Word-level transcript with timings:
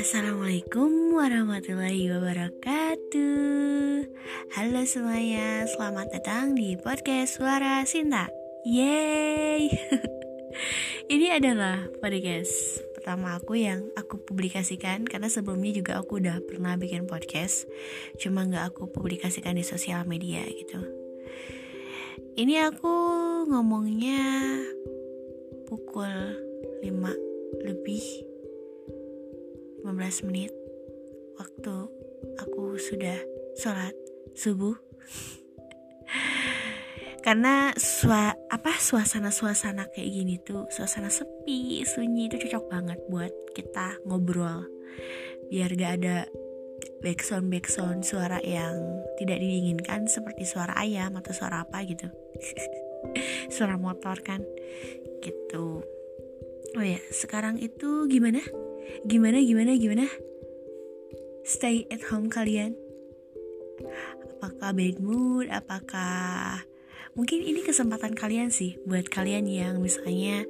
Assalamualaikum 0.00 1.12
warahmatullahi 1.12 2.08
wabarakatuh. 2.08 4.08
Halo 4.56 4.80
semuanya, 4.88 5.68
selamat 5.68 6.08
datang 6.08 6.56
di 6.56 6.72
podcast 6.80 7.36
Suara 7.36 7.84
Sinta. 7.84 8.32
Yeay. 8.64 9.76
Ini 11.12 11.36
adalah 11.36 11.92
podcast 12.00 12.80
pertama 12.96 13.36
aku 13.36 13.60
yang 13.60 13.92
aku 13.92 14.24
publikasikan 14.24 15.04
Karena 15.04 15.28
sebelumnya 15.28 15.76
juga 15.76 16.00
aku 16.00 16.16
udah 16.16 16.40
pernah 16.48 16.80
bikin 16.80 17.04
podcast 17.04 17.68
Cuma 18.16 18.48
gak 18.48 18.72
aku 18.72 18.88
publikasikan 18.88 19.52
di 19.52 19.68
sosial 19.68 20.08
media 20.08 20.48
gitu. 20.48 20.80
Ini 22.40 22.72
aku 22.72 23.15
ngomongnya 23.46 24.58
pukul 25.70 26.10
5 26.82 27.62
lebih 27.62 28.04
15 29.86 30.26
menit. 30.26 30.50
Waktu 31.38 31.76
aku 32.42 32.74
sudah 32.74 33.14
sholat 33.54 33.94
subuh. 34.34 34.74
Karena 37.26 37.70
sua, 37.78 38.34
apa 38.50 38.74
suasana-suasana 38.78 39.90
kayak 39.94 40.10
gini 40.10 40.34
tuh 40.42 40.66
suasana 40.70 41.10
sepi 41.10 41.86
sunyi 41.86 42.26
itu 42.30 42.38
cocok 42.46 42.64
banget 42.66 42.98
buat 43.06 43.34
kita 43.54 44.02
ngobrol. 44.06 44.66
Biar 45.50 45.70
gak 45.74 45.92
ada 46.02 46.26
backsound 47.02 47.46
backsound 47.46 48.02
suara 48.02 48.42
yang 48.42 48.74
tidak 49.22 49.38
diinginkan 49.38 50.10
seperti 50.10 50.42
suara 50.42 50.74
ayam 50.76 51.14
atau 51.16 51.32
suara 51.32 51.64
apa 51.64 51.84
gitu 51.86 52.08
suara 53.52 53.78
motor 53.80 54.20
kan 54.22 54.42
gitu 55.22 55.82
oh 56.76 56.84
ya 56.84 57.00
sekarang 57.10 57.58
itu 57.58 58.06
gimana 58.06 58.42
Gimana 59.06 59.42
gimana 59.42 59.72
gimana? 59.74 60.06
Stay 61.46 61.86
at 61.90 62.02
home 62.10 62.30
kalian? 62.30 62.74
Apakah 64.38 64.74
bad 64.74 64.98
mood? 65.02 65.50
Apakah 65.50 66.62
mungkin 67.18 67.42
ini 67.42 67.62
kesempatan 67.66 68.14
kalian 68.14 68.50
sih 68.50 68.78
buat 68.86 69.10
kalian 69.10 69.46
yang 69.46 69.74
misalnya 69.82 70.46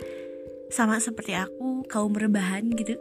sama 0.69 1.01
seperti 1.01 1.37
aku 1.37 1.85
kaum 1.89 2.13
rebahan 2.13 2.69
gitu. 2.77 2.97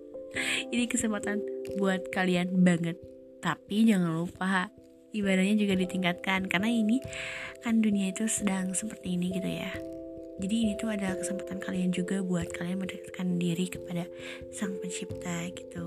ini 0.72 0.88
kesempatan 0.88 1.40
buat 1.76 2.08
kalian 2.12 2.64
banget. 2.64 2.96
Tapi 3.44 3.88
jangan 3.88 4.24
lupa 4.24 4.72
ibadahnya 5.14 5.54
juga 5.54 5.78
ditingkatkan. 5.78 6.50
Karena 6.50 6.68
ini 6.68 6.98
kan 7.62 7.80
dunia 7.80 8.10
itu 8.10 8.26
sedang 8.26 8.74
seperti 8.74 9.14
ini 9.14 9.30
gitu 9.30 9.46
ya. 9.48 9.70
Jadi 10.34 10.54
ini 10.66 10.72
tuh 10.74 10.90
ada 10.90 11.14
kesempatan 11.14 11.62
kalian 11.62 11.94
juga 11.94 12.18
buat 12.18 12.50
kalian 12.50 12.82
mendekatkan 12.82 13.38
diri 13.38 13.70
kepada 13.70 14.10
sang 14.50 14.74
pencipta 14.82 15.46
gitu. 15.54 15.86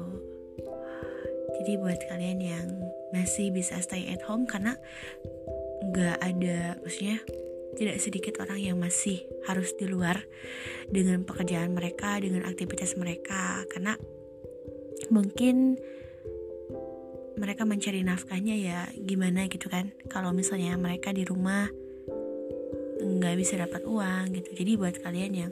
Jadi 1.59 1.72
buat 1.83 2.00
kalian 2.08 2.39
yang 2.39 2.67
masih 3.11 3.52
bisa 3.52 3.75
stay 3.83 4.08
at 4.08 4.23
home 4.23 4.48
karena 4.48 4.80
nggak 5.92 6.17
ada 6.23 6.80
maksudnya 6.80 7.20
tidak 7.75 8.00
sedikit 8.00 8.39
orang 8.42 8.58
yang 8.58 8.78
masih 8.80 9.22
harus 9.45 9.75
di 9.75 9.86
luar 9.86 10.23
dengan 10.88 11.28
pekerjaan 11.28 11.75
mereka 11.75 12.17
dengan 12.23 12.48
aktivitas 12.48 12.95
mereka. 12.95 13.67
Karena 13.67 14.00
mungkin 15.11 15.75
mereka 17.38 17.63
mencari 17.63 18.02
nafkahnya 18.02 18.55
ya 18.57 18.80
gimana 18.97 19.45
gitu 19.47 19.69
kan. 19.69 19.93
Kalau 20.09 20.33
misalnya 20.33 20.73
mereka 20.75 21.13
di 21.13 21.23
rumah 21.23 21.69
nggak 22.97 23.35
bisa 23.38 23.61
dapat 23.61 23.85
uang 23.85 24.33
gitu. 24.33 24.49
Jadi 24.57 24.71
buat 24.75 24.97
kalian 24.99 25.33
yang 25.33 25.52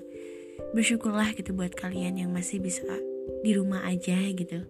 bersyukurlah 0.73 1.38
gitu 1.38 1.53
buat 1.53 1.72
kalian 1.78 2.19
yang 2.19 2.30
masih 2.33 2.59
bisa 2.59 2.83
di 3.45 3.52
rumah 3.53 3.86
aja 3.86 4.17
gitu. 4.33 4.66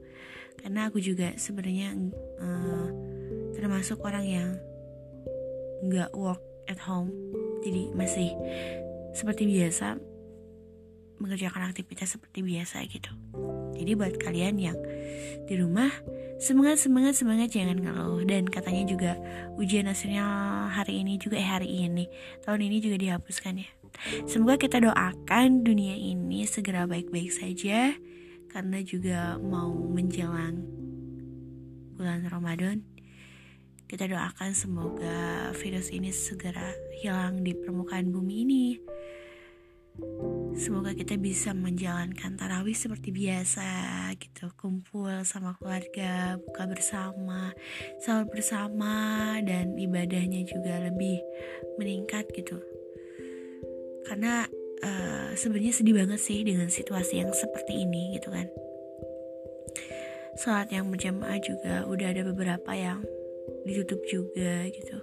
Karena 0.59 0.91
aku 0.91 0.99
juga 0.99 1.33
sebenarnya 1.39 1.95
uh, 2.41 2.87
termasuk 3.55 4.03
orang 4.03 4.25
yang 4.27 4.49
nggak 5.87 6.11
work 6.13 6.43
at 6.67 6.79
home. 6.83 7.09
Jadi 7.63 7.95
masih 7.95 8.29
seperti 9.15 9.47
biasa 9.47 9.97
mengerjakan 11.15 11.71
aktivitas 11.71 12.19
seperti 12.19 12.43
biasa 12.43 12.83
gitu. 12.91 13.11
Jadi 13.75 13.91
buat 13.95 14.19
kalian 14.19 14.55
yang 14.59 14.77
di 15.47 15.55
rumah 15.55 15.91
Semangat, 16.45 16.77
semangat, 16.77 17.17
semangat 17.17 17.49
jangan 17.57 17.81
ngeluh. 17.81 18.21
Dan 18.21 18.45
katanya 18.45 18.85
juga 18.85 19.11
ujian 19.57 19.89
nasional 19.89 20.69
hari 20.69 21.01
ini 21.01 21.17
juga 21.17 21.41
eh 21.41 21.49
hari 21.49 21.89
ini 21.89 22.05
Tahun 22.45 22.61
ini 22.61 22.77
juga 22.85 23.01
dihapuskan 23.01 23.65
ya. 23.65 23.69
Semoga 24.29 24.61
kita 24.61 24.77
doakan 24.77 25.65
dunia 25.65 25.97
ini 25.97 26.45
segera 26.45 26.85
baik-baik 26.85 27.33
saja 27.33 27.97
Karena 28.53 28.77
juga 28.85 29.41
mau 29.41 29.73
menjelang 29.73 30.61
bulan 31.97 32.29
Ramadan 32.29 32.85
Kita 33.89 34.05
doakan 34.05 34.53
semoga 34.53 35.49
virus 35.57 35.89
ini 35.89 36.13
segera 36.13 36.77
hilang 37.01 37.41
di 37.41 37.57
permukaan 37.57 38.13
bumi 38.13 38.45
ini 38.45 38.65
Semoga 40.55 40.95
kita 40.95 41.19
bisa 41.19 41.51
menjalankan 41.51 42.39
tarawih 42.39 42.75
seperti 42.75 43.11
biasa 43.11 43.67
gitu. 44.15 44.47
Kumpul 44.55 45.27
sama 45.27 45.55
keluarga, 45.59 46.39
buka 46.39 46.63
bersama, 46.63 47.51
sahur 47.99 48.23
bersama 48.31 49.35
Dan 49.43 49.75
ibadahnya 49.75 50.47
juga 50.47 50.79
lebih 50.79 51.19
meningkat 51.75 52.31
gitu. 52.31 52.55
Karena 54.07 54.47
uh, 54.79 55.35
sebenarnya 55.35 55.75
sedih 55.75 55.95
banget 55.95 56.23
sih 56.23 56.47
dengan 56.47 56.71
situasi 56.71 57.19
yang 57.19 57.35
seperti 57.35 57.83
ini 57.83 58.15
gitu 58.15 58.31
kan. 58.31 58.47
Sholat 60.39 60.71
yang 60.71 60.87
berjamaah 60.87 61.39
juga 61.39 61.83
udah 61.87 62.07
ada 62.11 62.23
beberapa 62.23 62.71
yang 62.75 63.03
ditutup 63.67 63.99
juga 64.07 64.67
gitu. 64.71 64.97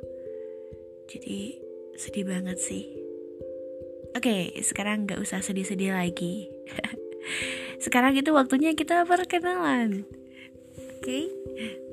Jadi 1.13 1.61
sedih 2.01 2.25
banget 2.25 2.57
sih 2.57 3.02
Oke, 4.13 4.53
okay, 4.53 4.61
sekarang 4.61 5.09
nggak 5.09 5.25
usah 5.25 5.41
sedih-sedih 5.41 5.97
lagi. 5.97 6.53
sekarang 7.85 8.13
itu 8.13 8.29
waktunya 8.37 8.77
kita 8.77 9.09
perkenalan. 9.09 10.05
Oke, 11.01 11.01
okay? 11.01 11.25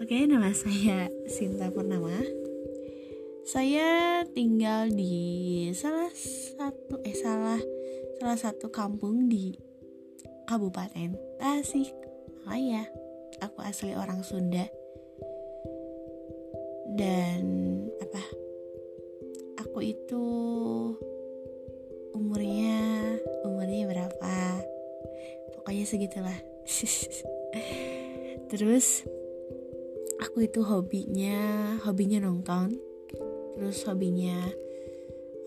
oke, 0.03 0.11
okay, 0.11 0.27
nama 0.27 0.51
saya 0.51 1.07
Sinta 1.31 1.71
Purnama. 1.71 2.11
Saya 3.47 4.21
tinggal 4.35 4.91
di 4.91 5.71
salah 5.71 6.11
satu 6.11 6.99
eh 7.07 7.15
salah 7.15 7.63
salah 8.19 8.35
satu 8.35 8.67
kampung 8.67 9.31
di 9.31 9.55
Kabupaten 10.43 11.15
Tasik 11.39 11.95
Malaya. 12.43 12.83
Aku 13.39 13.63
asli 13.63 13.95
orang 13.95 14.27
Sunda. 14.27 14.67
Dan 16.99 17.47
apa? 18.03 18.23
Aku 19.63 19.79
itu 19.79 20.27
umurnya 22.13 22.77
umurnya 23.45 23.85
berapa? 23.89 24.35
Pokoknya 25.55 25.85
segitulah. 25.85 26.39
Terus 28.51 29.05
aku 30.19 30.45
itu 30.45 30.61
hobinya 30.65 31.37
hobinya 31.85 32.25
nonton. 32.25 32.77
Terus 33.57 33.85
hobinya 33.85 34.49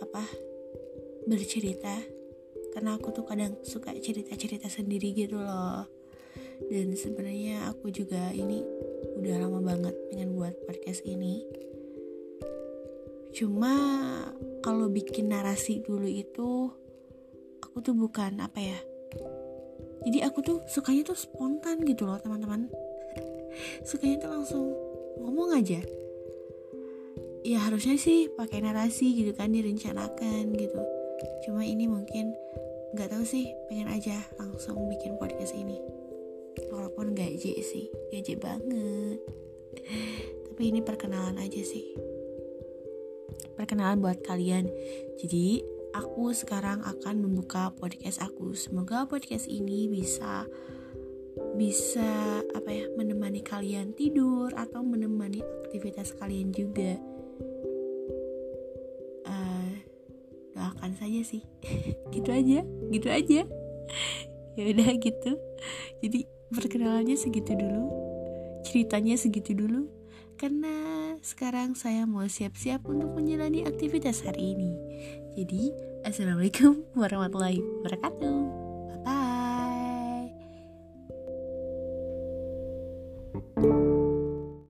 apa 0.03 0.23
bercerita. 1.27 1.97
Karena 2.73 2.97
aku 2.97 3.13
tuh 3.13 3.25
kadang 3.29 3.61
suka 3.67 3.93
cerita-cerita 3.93 4.71
sendiri 4.71 5.13
gitu 5.13 5.41
loh. 5.41 5.85
Dan 6.71 6.95
sebenarnya 6.95 7.69
aku 7.69 7.91
juga 7.93 8.33
ini 8.33 8.63
udah 9.19 9.35
lama 9.45 9.61
banget 9.61 9.95
pengen 10.09 10.35
buat 10.39 10.55
podcast 10.65 11.05
ini. 11.05 11.45
Cuma 13.33 13.75
kalau 14.63 14.87
bikin 14.89 15.35
narasi 15.35 15.83
dulu 15.83 16.07
itu 16.07 16.71
aku 17.61 17.83
tuh 17.83 17.99
bukan 17.99 18.39
apa 18.39 18.63
ya 18.63 18.79
jadi 20.03 20.27
aku 20.27 20.43
tuh 20.43 20.59
sukanya 20.67 21.07
tuh 21.07 21.19
spontan 21.19 21.83
gitu 21.87 22.07
loh 22.07 22.19
teman-teman. 22.19 22.67
Sukanya 23.87 24.27
tuh 24.27 24.31
langsung 24.35 24.65
ngomong 25.23 25.55
aja. 25.55 25.79
Ya 27.43 27.59
harusnya 27.63 27.99
sih 27.99 28.31
pakai 28.31 28.63
narasi 28.63 29.15
gitu 29.15 29.35
kan 29.35 29.55
direncanakan 29.55 30.55
gitu. 30.59 30.81
Cuma 31.47 31.63
ini 31.63 31.87
mungkin 31.87 32.35
nggak 32.95 33.15
tahu 33.15 33.25
sih 33.25 33.51
pengen 33.71 33.91
aja 33.91 34.19
langsung 34.39 34.79
bikin 34.91 35.15
podcast 35.23 35.55
ini. 35.55 35.79
Walaupun 36.71 37.15
gaji 37.15 37.63
sih 37.63 37.87
gaji 38.11 38.35
banget. 38.39 39.19
Tapi 40.51 40.63
ini 40.69 40.83
perkenalan 40.83 41.39
aja 41.39 41.63
sih 41.63 42.12
perkenalan 43.55 44.01
buat 44.01 44.21
kalian. 44.25 44.69
Jadi, 45.21 45.63
aku 45.93 46.33
sekarang 46.33 46.81
akan 46.83 47.21
membuka 47.21 47.73
podcast 47.77 48.25
aku. 48.25 48.57
Semoga 48.57 49.05
podcast 49.05 49.47
ini 49.49 49.89
bisa 49.89 50.49
bisa 51.57 52.41
apa 52.53 52.69
ya 52.69 52.89
menemani 52.97 53.41
kalian 53.41 53.97
tidur 53.97 54.53
atau 54.57 54.85
menemani 54.85 55.41
aktivitas 55.65 56.17
kalian 56.17 56.53
juga. 56.53 56.97
Uh, 59.25 59.73
doakan 60.53 60.93
saja 60.97 61.21
sih 61.25 61.43
gitu 62.15 62.29
aja 62.29 62.61
gitu 62.93 63.09
aja 63.09 63.41
ya 64.59 64.63
udah 64.69 64.91
gitu 65.01 65.33
jadi 66.05 66.21
perkenalannya 66.53 67.17
segitu 67.17 67.57
dulu 67.57 67.89
ceritanya 68.69 69.17
segitu 69.17 69.57
dulu 69.57 69.89
karena 70.37 70.92
sekarang 71.23 71.79
saya 71.79 72.03
mau 72.05 72.27
siap-siap 72.27 72.83
untuk 72.85 73.15
menjalani 73.15 73.63
aktivitas 73.63 74.27
hari 74.27 74.59
ini. 74.59 74.75
Jadi 75.39 75.71
assalamualaikum 76.03 76.83
warahmatullahi 76.99 77.63
wabarakatuh. 77.63 78.37
Bye 78.91 79.01
bye 79.07 79.42